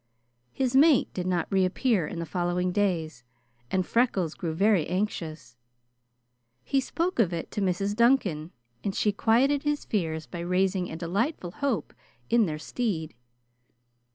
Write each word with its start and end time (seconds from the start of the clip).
His 0.51 0.75
mate 0.75 1.13
did 1.13 1.27
not 1.27 1.45
reappear 1.51 2.07
in 2.07 2.17
the 2.17 2.25
following 2.25 2.71
days, 2.71 3.23
and 3.69 3.85
Freckles 3.85 4.33
grew 4.33 4.55
very 4.55 4.87
anxious. 4.87 5.57
He 6.63 6.79
spoke 6.81 7.19
of 7.19 7.31
it 7.31 7.51
to 7.51 7.61
Mrs. 7.61 7.95
Duncan, 7.95 8.49
and 8.83 8.95
she 8.95 9.11
quieted 9.11 9.61
his 9.61 9.85
fears 9.85 10.25
by 10.25 10.39
raising 10.39 10.89
a 10.89 10.95
delightful 10.95 11.51
hope 11.51 11.93
in 12.31 12.47
their 12.47 12.57
stead. 12.57 13.13